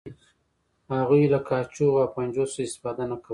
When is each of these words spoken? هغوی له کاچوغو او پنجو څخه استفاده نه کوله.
هغوی 0.93 1.23
له 1.33 1.39
کاچوغو 1.47 1.99
او 2.03 2.13
پنجو 2.15 2.45
څخه 2.51 2.61
استفاده 2.67 3.03
نه 3.11 3.15
کوله. 3.23 3.29